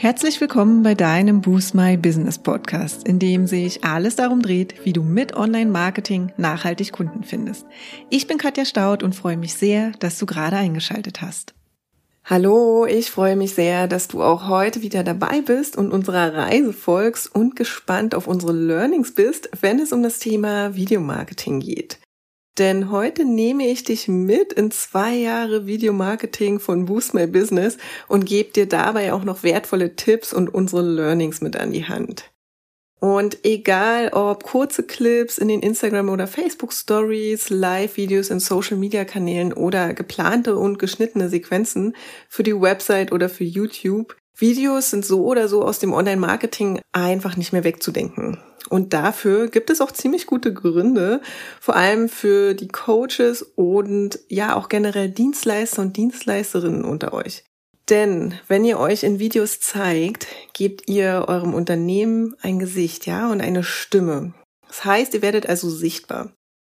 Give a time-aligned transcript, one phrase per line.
[0.00, 4.92] Herzlich willkommen bei deinem Boost My Business Podcast, in dem sich alles darum dreht, wie
[4.92, 7.66] du mit Online-Marketing nachhaltig Kunden findest.
[8.08, 11.52] Ich bin Katja Staud und freue mich sehr, dass du gerade eingeschaltet hast.
[12.24, 16.72] Hallo, ich freue mich sehr, dass du auch heute wieder dabei bist und unserer Reise
[16.72, 21.98] folgst und gespannt auf unsere Learnings bist, wenn es um das Thema Videomarketing geht.
[22.58, 28.26] Denn heute nehme ich dich mit in zwei Jahre Videomarketing von Boost My Business und
[28.26, 32.32] gebe dir dabei auch noch wertvolle Tipps und unsere Learnings mit an die Hand.
[33.00, 39.94] Und egal ob kurze Clips in den Instagram oder Facebook Stories, Live-Videos in Social-Media-Kanälen oder
[39.94, 41.94] geplante und geschnittene Sequenzen
[42.28, 47.36] für die Website oder für YouTube, Videos sind so oder so aus dem Online-Marketing einfach
[47.36, 48.38] nicht mehr wegzudenken.
[48.68, 51.20] Und dafür gibt es auch ziemlich gute Gründe,
[51.60, 57.44] vor allem für die Coaches und ja auch generell Dienstleister und Dienstleisterinnen unter euch.
[57.88, 63.40] Denn wenn ihr euch in Videos zeigt, gebt ihr eurem Unternehmen ein Gesicht, ja, und
[63.40, 64.34] eine Stimme.
[64.66, 66.32] Das heißt, ihr werdet also sichtbar.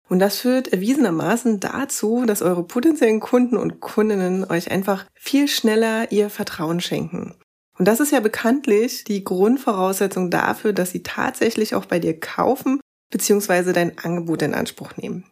[0.10, 6.12] Und das führt erwiesenermaßen dazu, dass eure potenziellen Kunden und Kundinnen euch einfach viel schneller
[6.12, 7.36] ihr Vertrauen schenken.
[7.78, 12.80] Und das ist ja bekanntlich die Grundvoraussetzung dafür, dass sie tatsächlich auch bei dir kaufen
[13.12, 13.74] bzw.
[13.74, 15.26] dein Angebot in Anspruch nehmen.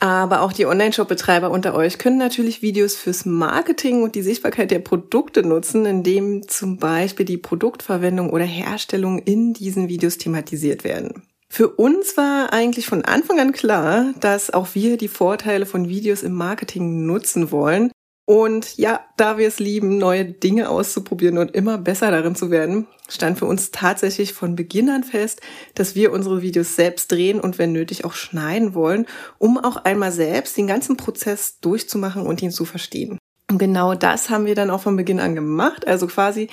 [0.00, 4.78] Aber auch die Online-Shop-Betreiber unter euch können natürlich Videos fürs Marketing und die Sichtbarkeit der
[4.78, 11.24] Produkte nutzen, indem zum Beispiel die Produktverwendung oder Herstellung in diesen Videos thematisiert werden.
[11.50, 16.22] Für uns war eigentlich von Anfang an klar, dass auch wir die Vorteile von Videos
[16.22, 17.90] im Marketing nutzen wollen
[18.28, 22.86] und ja, da wir es lieben, neue Dinge auszuprobieren und immer besser darin zu werden,
[23.08, 25.40] stand für uns tatsächlich von Beginn an fest,
[25.74, 29.06] dass wir unsere Videos selbst drehen und wenn nötig auch schneiden wollen,
[29.38, 33.16] um auch einmal selbst den ganzen Prozess durchzumachen und ihn zu verstehen.
[33.50, 36.50] Und genau das haben wir dann auch von Beginn an gemacht, also quasi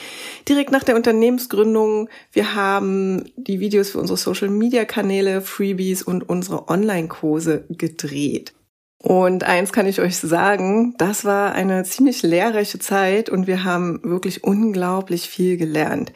[0.47, 2.07] direkt nach der Unternehmensgründung.
[2.31, 8.53] Wir haben die Videos für unsere Social-Media-Kanäle, Freebies und unsere Online-Kurse gedreht.
[9.05, 13.99] Und eins kann ich euch sagen, das war eine ziemlich lehrreiche Zeit und wir haben
[14.01, 16.11] wirklich unglaublich viel gelernt.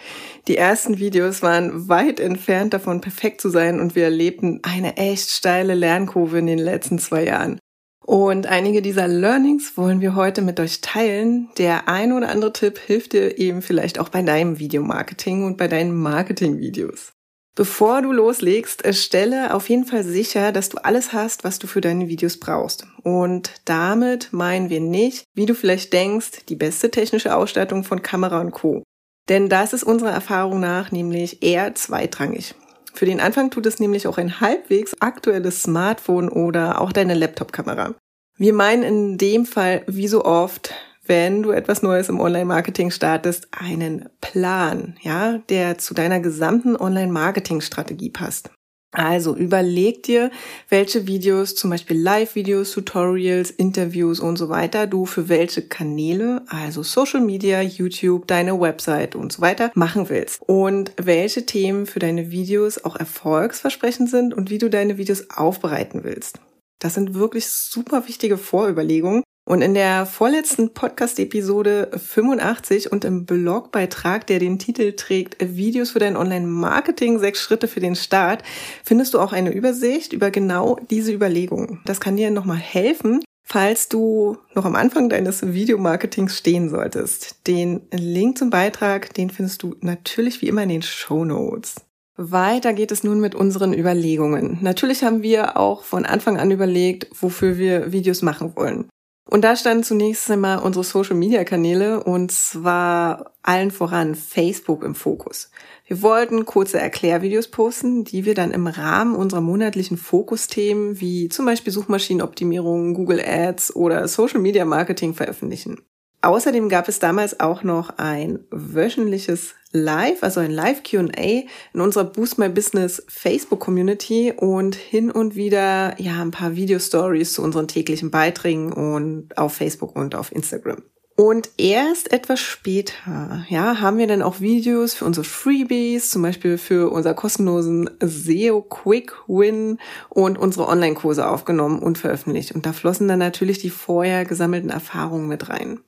[0.47, 5.29] Die ersten Videos waren weit entfernt davon, perfekt zu sein und wir erlebten eine echt
[5.29, 7.59] steile Lernkurve in den letzten zwei Jahren.
[8.03, 11.49] Und einige dieser Learnings wollen wir heute mit euch teilen.
[11.59, 15.67] Der ein oder andere Tipp hilft dir eben vielleicht auch bei deinem Videomarketing und bei
[15.67, 17.13] deinen Marketingvideos.
[17.59, 21.81] Bevor du loslegst, stelle auf jeden Fall sicher, dass du alles hast, was du für
[21.81, 22.87] deine Videos brauchst.
[23.03, 28.39] Und damit meinen wir nicht, wie du vielleicht denkst, die beste technische Ausstattung von Kamera
[28.39, 28.83] und Co.
[29.27, 32.55] Denn das ist unserer Erfahrung nach nämlich eher zweitrangig.
[32.93, 37.93] Für den Anfang tut es nämlich auch ein halbwegs aktuelles Smartphone oder auch deine Laptop-Kamera.
[38.37, 40.73] Wir meinen in dem Fall, wie so oft,
[41.09, 48.11] wenn du etwas Neues im Online-Marketing startest, einen Plan, ja, der zu deiner gesamten Online-Marketing-Strategie
[48.11, 48.51] passt.
[48.91, 50.31] Also überleg dir,
[50.69, 56.83] welche Videos, zum Beispiel Live-Videos, Tutorials, Interviews und so weiter, du für welche Kanäle, also
[56.83, 60.41] Social Media, YouTube, deine Website und so weiter, machen willst.
[60.45, 66.03] Und welche Themen für deine Videos auch erfolgsversprechend sind und wie du deine Videos aufbereiten
[66.03, 66.39] willst.
[66.79, 74.27] Das sind wirklich super wichtige Vorüberlegungen, und in der vorletzten Podcast-Episode 85 und im Blogbeitrag,
[74.27, 78.43] der den Titel trägt Videos für dein Online-Marketing, sechs Schritte für den Start,
[78.83, 81.81] findest du auch eine Übersicht über genau diese Überlegungen.
[81.85, 87.47] Das kann dir nochmal helfen, falls du noch am Anfang deines Videomarketings stehen solltest.
[87.47, 91.77] Den Link zum Beitrag, den findest du natürlich wie immer in den Show Notes.
[92.17, 94.59] Weiter geht es nun mit unseren Überlegungen.
[94.61, 98.85] Natürlich haben wir auch von Anfang an überlegt, wofür wir Videos machen wollen.
[99.29, 105.51] Und da standen zunächst einmal unsere Social-Media-Kanäle und zwar allen voran Facebook im Fokus.
[105.85, 111.45] Wir wollten kurze Erklärvideos posten, die wir dann im Rahmen unserer monatlichen Fokusthemen wie zum
[111.45, 115.79] Beispiel Suchmaschinenoptimierung, Google Ads oder Social Media Marketing veröffentlichen.
[116.23, 121.43] Außerdem gab es damals auch noch ein wöchentliches Live, also ein Live QA
[121.73, 126.79] in unserer Boost My Business Facebook Community und hin und wieder ja ein paar Video
[126.79, 130.83] Stories zu unseren täglichen Beiträgen und auf Facebook und auf Instagram.
[131.19, 136.57] Und erst etwas später, ja, haben wir dann auch Videos für unsere Freebies, zum Beispiel
[136.57, 142.53] für unser kostenlosen SEO Quick Win und unsere Online-Kurse aufgenommen und veröffentlicht.
[142.53, 145.81] Und da flossen dann natürlich die vorher gesammelten Erfahrungen mit rein.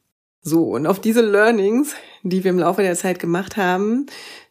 [0.43, 1.93] So, und auf diese Learnings,
[2.23, 4.07] die wir im Laufe der Zeit gemacht haben,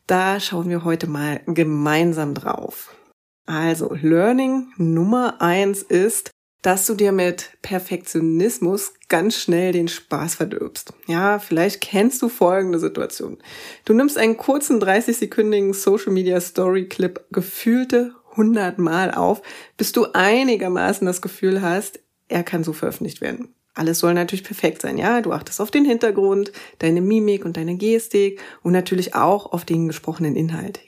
[0.06, 2.94] da schauen wir heute mal gemeinsam drauf.
[3.46, 6.30] Also, Learning Nummer eins ist,
[6.62, 10.92] dass du dir mit Perfektionismus ganz schnell den Spaß verdirbst.
[11.06, 13.38] Ja, vielleicht kennst du folgende Situation.
[13.84, 19.42] Du nimmst einen kurzen 30-sekündigen Social Media Story Clip gefühlte 100 Mal auf,
[19.76, 21.98] bis du einigermaßen das Gefühl hast,
[22.28, 23.54] er kann so veröffentlicht werden.
[23.74, 25.20] Alles soll natürlich perfekt sein, ja.
[25.20, 29.86] Du achtest auf den Hintergrund, deine Mimik und deine Gestik und natürlich auch auf den
[29.86, 30.80] gesprochenen Inhalt.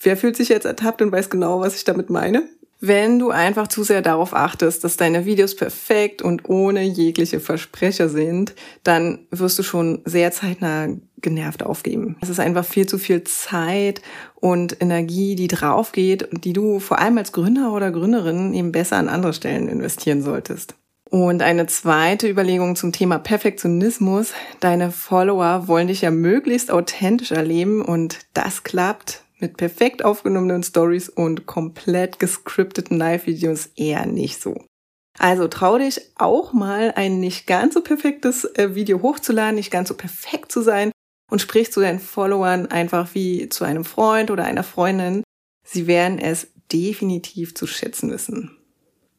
[0.00, 2.48] Wer fühlt sich jetzt ertappt und weiß genau, was ich damit meine?
[2.78, 8.10] Wenn du einfach zu sehr darauf achtest, dass deine Videos perfekt und ohne jegliche Versprecher
[8.10, 10.88] sind, dann wirst du schon sehr zeitnah
[11.22, 12.16] genervt aufgeben.
[12.20, 14.02] Es ist einfach viel zu viel Zeit
[14.34, 18.72] und Energie, die drauf geht und die du vor allem als Gründer oder Gründerin eben
[18.72, 20.74] besser an andere Stellen investieren solltest.
[21.08, 24.32] Und eine zweite Überlegung zum Thema Perfektionismus.
[24.58, 31.08] Deine Follower wollen dich ja möglichst authentisch erleben und das klappt mit perfekt aufgenommenen Stories
[31.08, 34.64] und komplett gescripteten Live-Videos eher nicht so.
[35.18, 39.88] Also trau dich auch mal ein nicht ganz so perfektes äh, Video hochzuladen, nicht ganz
[39.88, 40.90] so perfekt zu sein
[41.30, 45.22] und sprich zu deinen Followern einfach wie zu einem Freund oder einer Freundin.
[45.66, 48.55] Sie werden es definitiv zu schätzen wissen.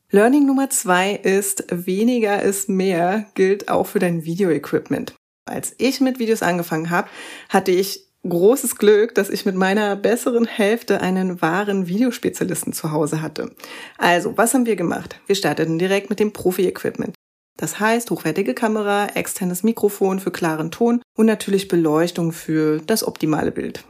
[0.09, 5.13] Learning Nummer zwei ist, weniger ist mehr, gilt auch für dein Video-Equipment.
[5.45, 7.09] Als ich mit Videos angefangen habe,
[7.49, 13.21] hatte ich großes Glück, dass ich mit meiner besseren Hälfte einen wahren Videospezialisten zu Hause
[13.21, 13.51] hatte.
[13.97, 15.19] Also, was haben wir gemacht?
[15.27, 17.13] Wir starteten direkt mit dem Profi-Equipment.
[17.57, 23.51] Das heißt, hochwertige Kamera, externes Mikrofon für klaren Ton und natürlich Beleuchtung für das optimale
[23.51, 23.83] Bild.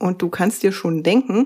[0.00, 1.44] Und du kannst dir schon denken,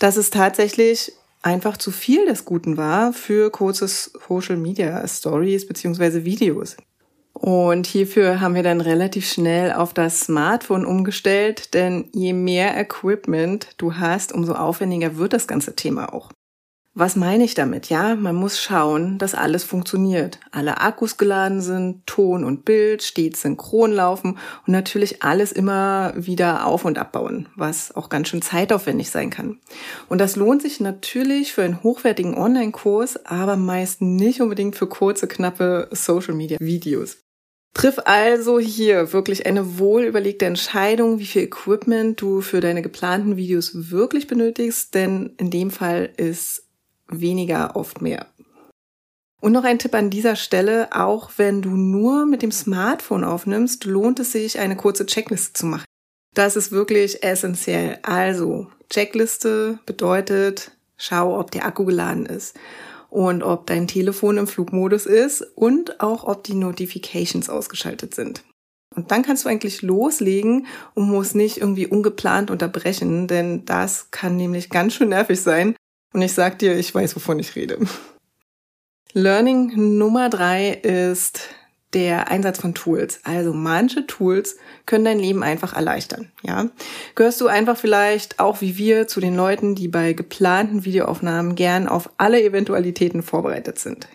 [0.00, 1.12] dass es tatsächlich
[1.42, 6.76] einfach zu viel des Guten war für kurze Social Media Stories beziehungsweise Videos.
[7.32, 13.74] Und hierfür haben wir dann relativ schnell auf das Smartphone umgestellt, denn je mehr Equipment
[13.78, 16.30] du hast, umso aufwendiger wird das ganze Thema auch.
[16.94, 17.88] Was meine ich damit?
[17.88, 20.38] Ja, man muss schauen, dass alles funktioniert.
[20.50, 26.66] Alle Akkus geladen sind, Ton und Bild stets synchron laufen und natürlich alles immer wieder
[26.66, 29.58] auf und abbauen, was auch ganz schön zeitaufwendig sein kann.
[30.10, 35.26] Und das lohnt sich natürlich für einen hochwertigen Online-Kurs, aber meist nicht unbedingt für kurze,
[35.26, 37.16] knappe Social-Media-Videos.
[37.72, 43.90] Triff also hier wirklich eine wohlüberlegte Entscheidung, wie viel Equipment du für deine geplanten Videos
[43.90, 46.68] wirklich benötigst, denn in dem Fall ist
[47.20, 48.26] weniger oft mehr.
[49.40, 53.84] Und noch ein Tipp an dieser Stelle, auch wenn du nur mit dem Smartphone aufnimmst,
[53.84, 55.84] lohnt es sich, eine kurze Checkliste zu machen.
[56.34, 57.98] Das ist wirklich essentiell.
[58.02, 62.56] Also, Checkliste bedeutet, schau, ob der Akku geladen ist
[63.10, 68.44] und ob dein Telefon im Flugmodus ist und auch ob die Notifications ausgeschaltet sind.
[68.94, 74.36] Und dann kannst du eigentlich loslegen und musst nicht irgendwie ungeplant unterbrechen, denn das kann
[74.36, 75.74] nämlich ganz schön nervig sein.
[76.12, 77.78] Und ich sag dir, ich weiß, wovon ich rede.
[79.12, 81.48] Learning Nummer drei ist,
[81.92, 83.20] der Einsatz von Tools.
[83.24, 84.56] Also manche Tools
[84.86, 86.68] können dein Leben einfach erleichtern, ja.
[87.14, 91.88] Gehörst du einfach vielleicht auch wie wir zu den Leuten, die bei geplanten Videoaufnahmen gern
[91.88, 94.08] auf alle Eventualitäten vorbereitet sind.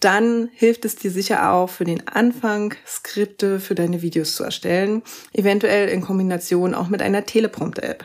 [0.00, 5.02] Dann hilft es dir sicher auch für den Anfang, Skripte für deine Videos zu erstellen,
[5.32, 8.04] eventuell in Kombination auch mit einer Teleprompter-App.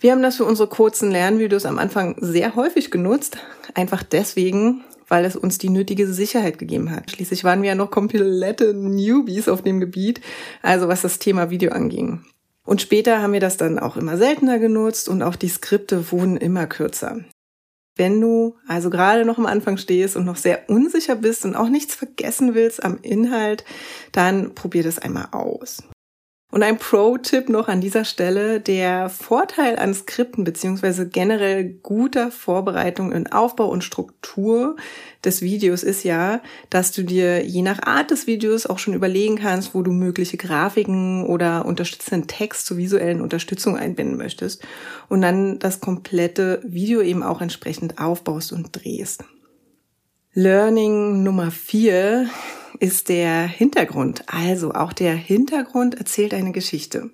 [0.00, 3.38] Wir haben das für unsere kurzen Lernvideos am Anfang sehr häufig genutzt,
[3.74, 7.10] einfach deswegen, weil es uns die nötige Sicherheit gegeben hat.
[7.10, 10.20] Schließlich waren wir ja noch komplette Newbies auf dem Gebiet,
[10.62, 12.24] also was das Thema Video anging.
[12.64, 16.36] Und später haben wir das dann auch immer seltener genutzt und auch die Skripte wurden
[16.36, 17.24] immer kürzer.
[17.96, 21.68] Wenn du also gerade noch am Anfang stehst und noch sehr unsicher bist und auch
[21.68, 23.64] nichts vergessen willst am Inhalt,
[24.12, 25.82] dann probier das einmal aus.
[26.50, 28.58] Und ein Pro-Tipp noch an dieser Stelle.
[28.58, 34.76] Der Vorteil an Skripten beziehungsweise generell guter Vorbereitung in Aufbau und Struktur
[35.22, 36.40] des Videos ist ja,
[36.70, 40.38] dass du dir je nach Art des Videos auch schon überlegen kannst, wo du mögliche
[40.38, 44.66] Grafiken oder unterstützenden Text zur visuellen Unterstützung einbinden möchtest
[45.10, 49.22] und dann das komplette Video eben auch entsprechend aufbaust und drehst.
[50.32, 52.30] Learning Nummer vier
[52.80, 54.24] ist der Hintergrund.
[54.26, 57.10] Also auch der Hintergrund erzählt eine Geschichte.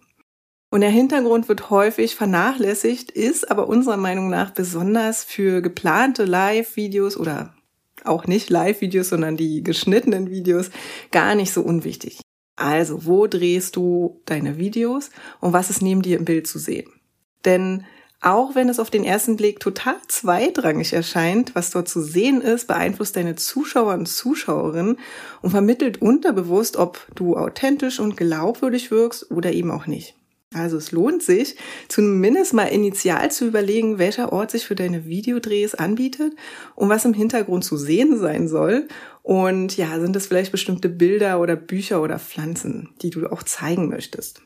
[0.70, 7.16] Und der Hintergrund wird häufig vernachlässigt, ist aber unserer Meinung nach besonders für geplante Live-Videos
[7.16, 7.54] oder
[8.02, 10.70] auch nicht Live-Videos, sondern die geschnittenen Videos
[11.12, 12.20] gar nicht so unwichtig.
[12.56, 16.90] Also, wo drehst du deine Videos und was ist neben dir im Bild zu sehen?
[17.44, 17.84] Denn
[18.24, 22.66] auch wenn es auf den ersten Blick total zweitrangig erscheint, was dort zu sehen ist,
[22.66, 24.98] beeinflusst deine Zuschauer und Zuschauerinnen
[25.42, 30.16] und vermittelt unterbewusst, ob du authentisch und glaubwürdig wirkst oder eben auch nicht.
[30.54, 31.56] Also es lohnt sich,
[31.88, 36.32] zumindest mal initial zu überlegen, welcher Ort sich für deine Videodrehs anbietet
[36.76, 38.86] und was im Hintergrund zu sehen sein soll.
[39.22, 43.88] Und ja, sind es vielleicht bestimmte Bilder oder Bücher oder Pflanzen, die du auch zeigen
[43.88, 44.42] möchtest.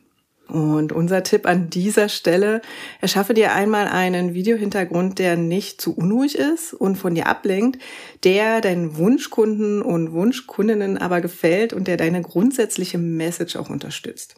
[0.48, 2.62] Und unser Tipp an dieser Stelle,
[3.00, 7.80] erschaffe dir einmal einen Videohintergrund, der nicht zu unruhig ist und von dir ablenkt,
[8.24, 14.36] der deinen Wunschkunden und Wunschkundinnen aber gefällt und der deine grundsätzliche Message auch unterstützt.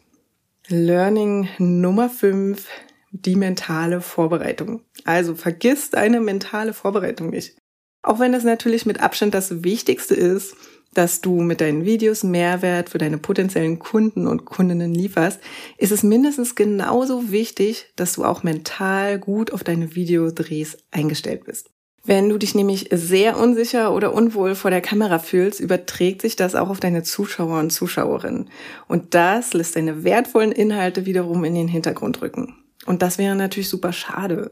[0.67, 2.67] Learning Nummer 5,
[3.11, 4.81] die mentale Vorbereitung.
[5.05, 7.57] Also vergiss deine mentale Vorbereitung nicht.
[8.03, 10.55] Auch wenn das natürlich mit Abstand das Wichtigste ist,
[10.93, 15.39] dass du mit deinen Videos Mehrwert für deine potenziellen Kunden und Kundinnen lieferst,
[15.77, 21.69] ist es mindestens genauso wichtig, dass du auch mental gut auf deine Videodrehs eingestellt bist.
[22.03, 26.55] Wenn du dich nämlich sehr unsicher oder unwohl vor der Kamera fühlst, überträgt sich das
[26.55, 28.49] auch auf deine Zuschauer und Zuschauerinnen.
[28.87, 32.55] Und das lässt deine wertvollen Inhalte wiederum in den Hintergrund rücken.
[32.87, 34.51] Und das wäre natürlich super schade.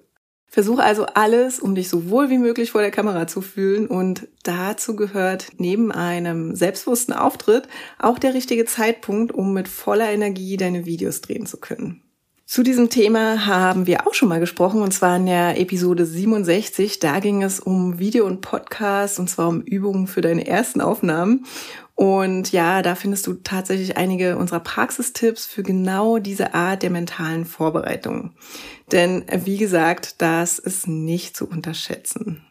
[0.50, 4.28] Versuche also alles, um dich so wohl wie möglich vor der Kamera zu fühlen und
[4.44, 7.68] dazu gehört neben einem selbstbewussten Auftritt
[8.00, 12.02] auch der richtige Zeitpunkt, um mit voller Energie deine Videos drehen zu können.
[12.50, 16.98] Zu diesem Thema haben wir auch schon mal gesprochen und zwar in der Episode 67.
[16.98, 21.46] Da ging es um Video und Podcast und zwar um Übungen für deine ersten Aufnahmen.
[22.00, 27.44] Und ja, da findest du tatsächlich einige unserer Praxistipps für genau diese Art der mentalen
[27.44, 28.32] Vorbereitung.
[28.94, 32.42] Denn wie gesagt, das ist nicht zu unterschätzen.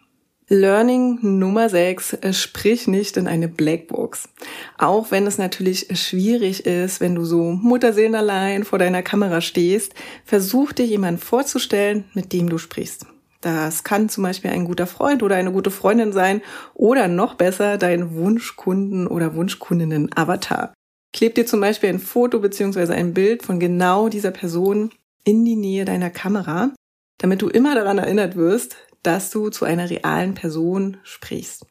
[0.49, 4.29] Learning Nummer 6, sprich nicht in eine Blackbox.
[4.77, 9.95] Auch wenn es natürlich schwierig ist, wenn du so mutterseelenallein vor deiner Kamera stehst,
[10.27, 13.07] versuch dir jemanden vorzustellen, mit dem du sprichst.
[13.41, 16.43] Das kann zum Beispiel ein guter Freund oder eine gute Freundin sein
[16.75, 20.75] oder noch besser dein Wunschkunden oder Wunschkundinnen-Avatar.
[21.13, 24.91] Kleb dir zum Beispiel ein Foto beziehungsweise ein Bild von genau dieser Person
[25.25, 26.73] in die Nähe deiner Kamera,
[27.19, 31.65] damit du immer daran erinnert wirst, dass du zu einer realen Person sprichst.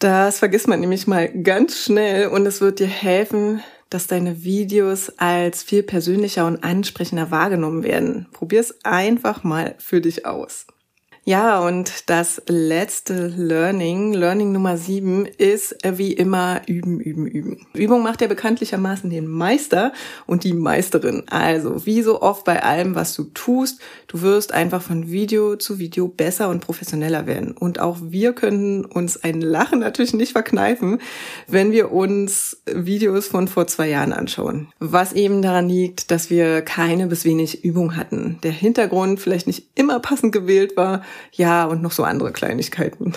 [0.00, 5.10] Das vergisst man nämlich mal ganz schnell und es wird dir helfen, dass deine Videos
[5.18, 8.26] als viel persönlicher und ansprechender wahrgenommen werden.
[8.32, 10.66] Probier es einfach mal für dich aus.
[11.26, 17.66] Ja, und das letzte Learning, Learning Nummer sieben, ist wie immer üben, üben, üben.
[17.72, 19.94] Übung macht ja bekanntlichermaßen den Meister
[20.26, 21.22] und die Meisterin.
[21.30, 25.78] Also, wie so oft bei allem, was du tust, du wirst einfach von Video zu
[25.78, 27.52] Video besser und professioneller werden.
[27.52, 31.00] Und auch wir können uns ein Lachen natürlich nicht verkneifen,
[31.48, 34.68] wenn wir uns Videos von vor zwei Jahren anschauen.
[34.78, 38.38] Was eben daran liegt, dass wir keine bis wenig Übung hatten.
[38.42, 41.02] Der Hintergrund vielleicht nicht immer passend gewählt war
[41.32, 43.14] ja, und noch so andere Kleinigkeiten.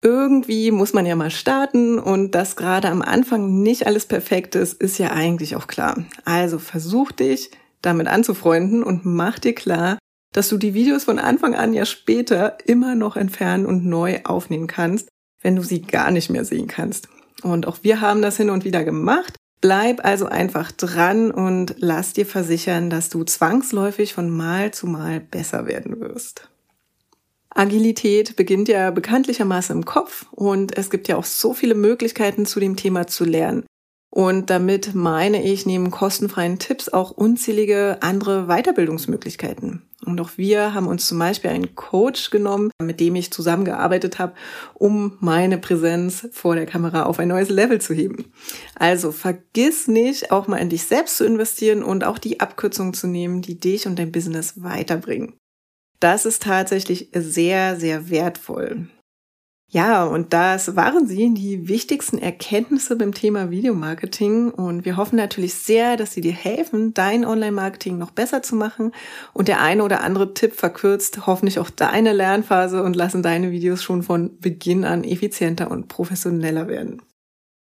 [0.00, 4.80] Irgendwie muss man ja mal starten und dass gerade am Anfang nicht alles perfekt ist,
[4.80, 6.04] ist ja eigentlich auch klar.
[6.24, 7.50] Also versuch dich
[7.82, 9.98] damit anzufreunden und mach dir klar,
[10.32, 14.68] dass du die Videos von Anfang an ja später immer noch entfernen und neu aufnehmen
[14.68, 15.08] kannst,
[15.42, 17.08] wenn du sie gar nicht mehr sehen kannst.
[17.42, 19.34] Und auch wir haben das hin und wieder gemacht.
[19.60, 25.18] Bleib also einfach dran und lass dir versichern, dass du zwangsläufig von Mal zu Mal
[25.18, 26.48] besser werden wirst.
[27.58, 32.60] Agilität beginnt ja bekanntlichermaßen im Kopf und es gibt ja auch so viele Möglichkeiten zu
[32.60, 33.64] dem Thema zu lernen.
[34.10, 39.82] Und damit meine ich neben kostenfreien Tipps auch unzählige andere Weiterbildungsmöglichkeiten.
[40.06, 44.34] Und auch wir haben uns zum Beispiel einen Coach genommen, mit dem ich zusammengearbeitet habe,
[44.74, 48.32] um meine Präsenz vor der Kamera auf ein neues Level zu heben.
[48.76, 53.08] Also vergiss nicht, auch mal in dich selbst zu investieren und auch die Abkürzungen zu
[53.08, 55.34] nehmen, die dich und dein Business weiterbringen.
[56.00, 58.88] Das ist tatsächlich sehr, sehr wertvoll.
[59.70, 64.50] Ja, und das waren sie, die wichtigsten Erkenntnisse beim Thema Videomarketing.
[64.50, 68.92] Und wir hoffen natürlich sehr, dass sie dir helfen, dein Online-Marketing noch besser zu machen.
[69.34, 73.82] Und der eine oder andere Tipp verkürzt hoffentlich auch deine Lernphase und lassen deine Videos
[73.82, 77.02] schon von Beginn an effizienter und professioneller werden.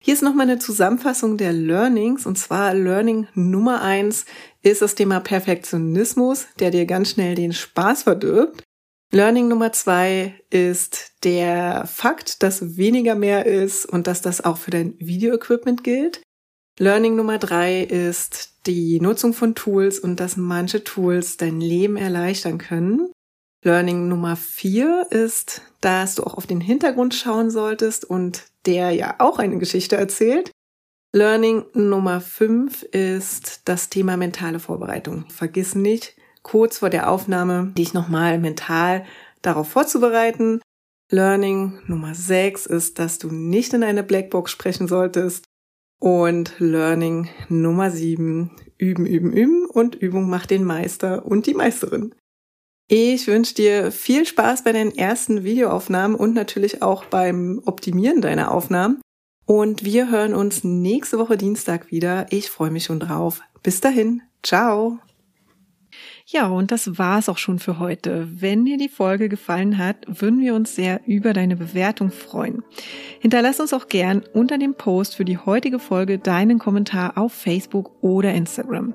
[0.06, 4.26] Hier ist nochmal eine Zusammenfassung der Learnings und zwar Learning Nummer eins
[4.60, 8.62] ist das Thema Perfektionismus, der dir ganz schnell den Spaß verdirbt.
[9.12, 14.70] Learning Nummer zwei ist der Fakt, dass weniger mehr ist und dass das auch für
[14.70, 16.20] dein Videoequipment gilt.
[16.78, 22.58] Learning Nummer drei ist die Nutzung von Tools und dass manche Tools dein Leben erleichtern
[22.58, 23.10] können.
[23.64, 29.16] Learning Nummer vier ist, dass du auch auf den Hintergrund schauen solltest und der ja
[29.18, 30.50] auch eine Geschichte erzählt.
[31.12, 35.24] Learning Nummer 5 ist das Thema mentale Vorbereitung.
[35.30, 39.06] Vergiss nicht, kurz vor der Aufnahme dich nochmal mental
[39.40, 40.60] darauf vorzubereiten.
[41.10, 45.46] Learning Nummer 6 ist, dass du nicht in eine Blackbox sprechen solltest.
[46.00, 52.14] Und Learning Nummer 7, üben, üben, üben und Übung macht den Meister und die Meisterin.
[52.86, 58.50] Ich wünsche dir viel Spaß bei deinen ersten Videoaufnahmen und natürlich auch beim Optimieren deiner
[58.50, 59.00] Aufnahmen.
[59.46, 62.26] Und wir hören uns nächste Woche Dienstag wieder.
[62.30, 63.40] Ich freue mich schon drauf.
[63.62, 64.22] Bis dahin.
[64.42, 64.98] Ciao.
[66.26, 68.28] Ja, und das war's auch schon für heute.
[68.40, 72.62] Wenn dir die Folge gefallen hat, würden wir uns sehr über deine Bewertung freuen.
[73.20, 78.02] Hinterlass uns auch gern unter dem Post für die heutige Folge deinen Kommentar auf Facebook
[78.02, 78.94] oder Instagram.